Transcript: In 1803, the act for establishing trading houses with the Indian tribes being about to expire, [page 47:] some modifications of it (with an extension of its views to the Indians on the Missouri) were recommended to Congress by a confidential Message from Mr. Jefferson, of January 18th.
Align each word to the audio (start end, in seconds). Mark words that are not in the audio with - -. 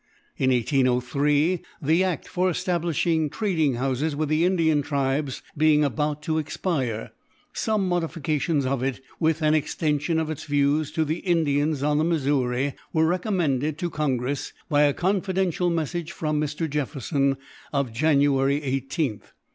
In 0.35 0.49
1803, 0.49 1.61
the 1.79 2.03
act 2.03 2.27
for 2.27 2.49
establishing 2.49 3.29
trading 3.29 3.75
houses 3.75 4.15
with 4.15 4.29
the 4.29 4.45
Indian 4.45 4.81
tribes 4.81 5.43
being 5.55 5.83
about 5.83 6.23
to 6.23 6.39
expire, 6.39 7.01
[page 7.01 7.09
47:] 7.53 7.53
some 7.53 7.87
modifications 7.87 8.65
of 8.65 8.81
it 8.81 8.99
(with 9.19 9.43
an 9.43 9.53
extension 9.53 10.17
of 10.17 10.31
its 10.31 10.45
views 10.45 10.91
to 10.93 11.05
the 11.05 11.19
Indians 11.19 11.83
on 11.83 11.99
the 11.99 12.03
Missouri) 12.03 12.73
were 12.91 13.05
recommended 13.05 13.77
to 13.77 13.91
Congress 13.91 14.53
by 14.69 14.81
a 14.85 14.93
confidential 14.95 15.69
Message 15.69 16.11
from 16.11 16.41
Mr. 16.41 16.67
Jefferson, 16.67 17.37
of 17.71 17.93
January 17.93 18.59
18th. 18.59 19.33